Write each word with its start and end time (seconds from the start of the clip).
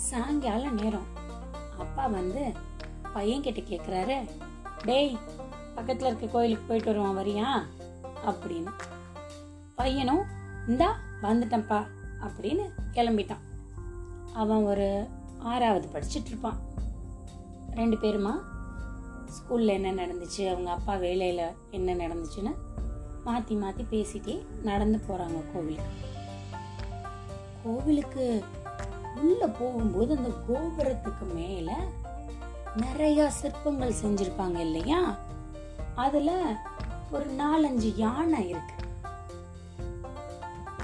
சாயங்காலம் 0.00 0.74
நேரம். 0.74 1.06
அப்பா 1.78 2.06
வந்து 2.06 2.52
பையன் 3.12 3.42
கிட்ட 3.42 3.60
கேக்குறாரு 3.60 4.30
டேய் 4.84 5.18
பக்கத்துல 5.76 6.06
இருக்க 6.06 6.26
கோயிலுக்கு 6.26 6.64
போயிட்டு 6.66 6.92
வருவான் 6.92 7.24
வரியா? 7.24 7.62
அப்படின்னு. 8.26 8.72
பையனும் 9.74 10.22
இந்தா 10.66 10.98
வந்துட்டேன்ப்பா 11.22 11.86
அப்படின்னு 12.20 12.70
கிளம்பிட்டான். 12.92 13.40
அவன் 14.34 14.64
ஒரு 14.64 15.08
ஆறாவது 15.38 15.88
படிச்சிட்டு 15.92 16.26
இருப்பான். 16.26 16.58
ரெண்டு 17.74 17.96
பேருமா? 17.96 18.40
ஸ்கூல்ல 19.30 19.66
என்ன 19.66 19.92
நடந்துச்சு? 19.92 20.50
அவங்க 20.50 20.70
அப்பா 20.70 20.94
வேலையில 20.94 21.52
என்ன 21.70 21.94
நடந்துச்சுன்னு 21.94 22.54
மாத்தி 23.26 23.54
மாத்தி 23.54 23.84
பேசிட்டே 23.90 24.44
நடந்து 24.62 25.00
போறாங்க 25.08 25.52
கோவிலுக்கு. 25.52 26.08
கோவிலுக்கு 27.64 28.44
உள்ள 29.16 29.46
போகும்போது 29.46 30.16
அந்த 30.16 30.30
கோபுரத்துக்கு 30.48 31.34
மேல 31.34 31.76
நிறைய 32.76 33.30
சிற்பங்கள் 33.30 34.00
செஞ்சிருப்பாங்க 34.04 34.58
இல்லையா? 34.58 35.18
அதுல 35.94 36.56
ஒரு 37.10 37.26
நாலஞ்சு 37.30 37.92
யானை 37.96 38.48
இருக்கு. 38.48 38.74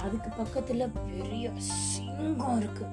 அதுக்கு 0.03 0.31
பக்கத்துல 0.43 0.91
பெரிய 1.19 1.51
சிங்கம் 1.57 2.57
இருக்கு. 2.57 2.87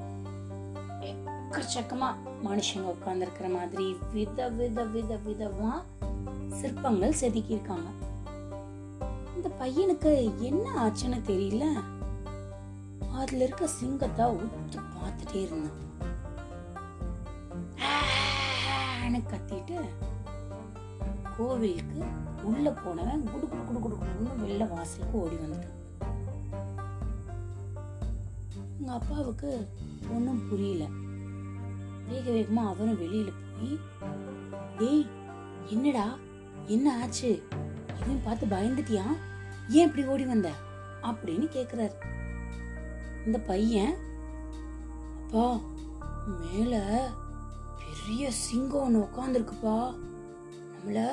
எக்கச்சக்கமா 1.01 2.15
மனுஷங்க 2.43 2.81
உட்கார்ந்து 2.81 3.25
இருக்கிற 3.25 3.49
மாதிரி 3.49 3.97
வித 4.13 4.49
வித 4.49 4.83
வித 4.83 5.17
விதமா 5.27 5.81
சிற்பங்கள் 6.51 7.19
செதுக்கியிருக்காங்க. 7.21 7.89
இந்த 9.35 9.49
பையனுக்கு 9.59 10.39
என்ன 10.39 10.69
ஆச்சுன்னு 10.85 11.21
தெரியல. 11.27 11.81
அதுல 12.99 13.43
இருக்க 13.43 13.67
சிங்கத்தை 13.67 14.25
உத்து 14.25 14.79
பார்த்துட்டே 14.95 15.35
இருந்தான். 15.35 15.81
கத்திட்டு 19.13 19.79
கோவிலுக்கு 21.37 22.03
உள்ள 22.43 22.71
போனவன் 22.71 23.29
குடு 23.31 23.47
குடு 23.47 23.63
குடு 23.63 23.79
குடு 23.79 23.95
குடுன்னு 23.95 24.43
வெளில 24.43 24.69
வாசலுக்கு 24.69 25.19
ஓடி 25.19 25.35
வந்துட்டான். 25.35 25.81
உங்க 28.79 28.91
அப்பாவுக்கு 28.91 29.67
ஒன்றும் 30.09 30.49
புரியல. 30.49 30.87
வேக 32.07 32.31
வேகமா 32.31 32.67
அவரும் 32.67 33.01
வெளியில 33.01 33.33
போய் 33.51 33.79
டேய் 34.77 35.07
என்னடா? 35.65 36.17
என்ன 36.65 37.01
ஆச்சு? 37.01 37.47
இவன் 38.01 38.21
பார்த்து 38.23 38.45
பயந்துட்டியா? 38.45 39.03
ஏன் 39.69 39.87
இப்படி 39.87 40.07
ஓடி 40.07 40.25
வந்த? 40.25 40.51
அப்படின்னு 41.03 41.47
கேக்குறாரு. 41.55 41.93
இந்த 43.25 43.37
பையன் 43.37 43.95
அப்பா 45.21 45.59
மேல 46.41 47.03
பெரிய 47.77 48.31
சிங்கம் 48.31 48.81
ஒன்று 48.81 48.99
உட்காந்துருக்குப்பா 48.99 49.95
நம்மள 50.73 51.09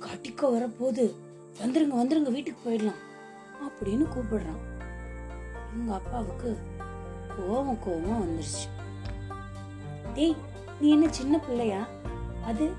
கட்டிக்க 0.00 0.40
வரப்போகுது. 0.40 1.14
வந்துருங்க 1.60 1.96
வந்துருங்க 1.96 2.30
வீட்டுக்கு 2.30 2.70
போயிடலாம் 2.70 3.02
அப்படின்னு 3.66 4.06
கூப்பிடுறான். 4.06 4.62
எங்க 5.74 5.94
அப்பாவுக்கு 5.94 6.58
கோவம் 7.38 7.78
கோவம் 7.86 8.22
வந்துருச்சு. 8.22 8.64
டேய் 10.14 10.36
நீ 10.80 10.90
என்ன 10.90 11.12
சின்ன 11.12 11.38
பிள்ளையா? 11.38 11.86
அது 12.44 12.72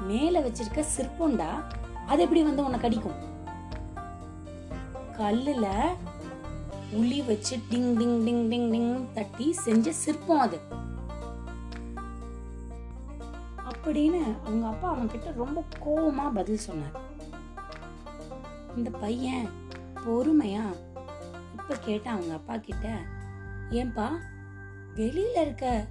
மேல 0.00 0.40
வச்சிருக்க 0.40 0.84
சிற்பம்டா. 0.96 1.50
அது 2.06 2.22
எப்படி 2.22 2.42
வந்து 2.42 2.64
உன்னை 2.64 2.80
கடிக்கும்? 2.80 3.30
கல்லுல 5.18 5.66
உளி 6.92 7.22
வச்சு 7.22 7.56
டிங் 7.56 7.96
டிங் 7.98 8.22
டிங் 8.26 8.48
டிங் 8.48 8.70
டிங் 8.70 9.12
தட்டி 9.12 9.52
செஞ்ச 9.52 9.92
சிற்பம் 9.92 10.38
அது. 10.38 10.58
அப்படின்னு 13.68 14.40
அவங்க 14.44 14.66
அப்பா 14.66 14.88
அவன் 14.88 15.08
கிட்ட 15.08 15.32
ரொம்ப 15.32 15.64
கோபமா 15.84 16.32
பதில் 16.34 16.56
சொன்னார். 16.56 17.00
இந்த 18.76 18.90
பையன் 18.90 19.48
பொறுமையா 19.94 20.76
இப்ப 21.60 21.76
கேட்ட 21.80 22.10
அவங்க 22.10 22.34
அப்பா 22.34 22.56
கிட்ட 22.56 22.98
ஏன்பா 23.70 24.08
வெளியில 24.94 25.40
இருக்க 25.40 25.86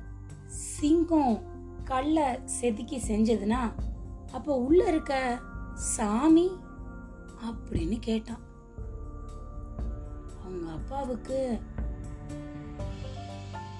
சிங்கம் 0.45 1.41
கல்ல 1.83 2.39
செதுக்கி 2.45 2.97
செஞ்சதுன்னா 2.97 3.71
அப்ப 4.31 4.55
உள்ள 4.55 4.83
இருக்க 4.83 5.39
சாமி? 5.73 6.51
அப்படின்னு 7.45 7.97
கேட்டான். 7.99 8.49
அவங்க 10.51 10.71
அப்பாவுக்கு 10.71 11.59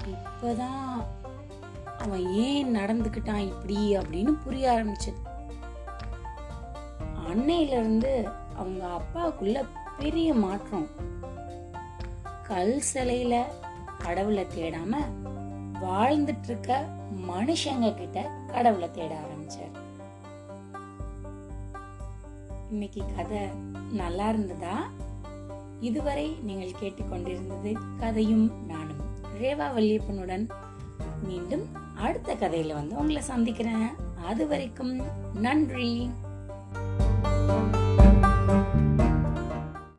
இப்பதான் 0.06 1.06
அவன் 1.98 2.26
ஏன் 2.34 2.76
நடந்துக்கிட்டான் 2.76 3.38
இப்படி 3.38 3.98
அப்படின்னு 3.98 4.32
புரிய 4.44 4.72
ஆரம்பிச்சது. 4.72 5.22
அன்னையில 7.28 7.68
இருந்து 7.68 8.30
அவங்க 8.56 9.00
அப்பாவுக்குள்ள 9.00 9.66
பெரிய 10.00 10.34
மாற்றம். 10.34 10.88
கல் 12.44 12.82
சிலையில 12.94 13.44
கடவுளை 13.98 14.48
தேடாம 14.56 14.98
வாழ்ந்துட்டு 15.82 16.44
இருக்க 16.44 16.86
மனுஷங்க 17.28 17.94
கிட்ட 17.94 18.32
கடவுளை 18.48 18.92
தேட 18.92 19.20
ஆரம்பிச்சார். 19.20 19.78
இன்னைக்கு 22.70 23.04
கதை 23.16 23.48
நல்லா 23.92 24.30
இருந்ததா? 24.30 24.90
இதுவரை 25.82 26.38
நீங்கள் 26.42 26.80
கேட்டுக்கொண்டிருந்தது 26.82 27.76
கதையும் 28.00 28.52
நானும். 28.68 29.02
ரேவா 29.42 29.68
வல்லியப்பனுடன் 29.78 30.50
மீண்டும் 31.24 31.66
அடுத்த 31.96 32.36
கதையில 32.36 32.74
வந்து 32.74 32.96
உங்களை 32.96 33.22
சந்திக்கிறேன். 33.22 33.90
அது 34.26 34.48
வரைக்கும் 34.48 35.02
நன்றி. 35.34 36.10